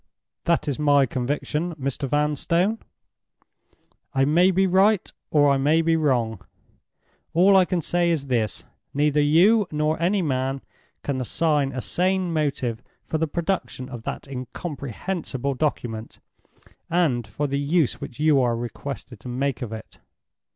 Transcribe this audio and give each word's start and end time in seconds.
That 0.45 0.67
is 0.67 0.79
my 0.79 1.05
conviction, 1.05 1.75
Mr. 1.75 2.09
Vanstone. 2.09 2.79
I 4.15 4.25
may 4.25 4.49
be 4.49 4.65
right, 4.65 5.11
or 5.29 5.47
I 5.49 5.57
may 5.57 5.83
be 5.83 5.95
wrong. 5.95 6.41
All 7.35 7.55
I 7.55 7.65
say 7.81 8.09
is 8.09 8.25
this—neither 8.25 9.21
you, 9.21 9.67
nor 9.69 10.01
any 10.01 10.23
man, 10.23 10.61
can 11.03 11.21
assign 11.21 11.71
a 11.71 11.81
sane 11.81 12.33
motive 12.33 12.81
for 13.05 13.19
the 13.19 13.27
production 13.27 13.89
of 13.89 14.01
that 14.01 14.27
incomprehensible 14.27 15.53
document, 15.53 16.17
and 16.89 17.27
for 17.27 17.45
the 17.45 17.59
use 17.59 18.01
which 18.01 18.19
you 18.19 18.41
are 18.41 18.57
requested 18.57 19.19
to 19.19 19.27
make 19.27 19.61
of 19.61 19.71
it." 19.71 19.99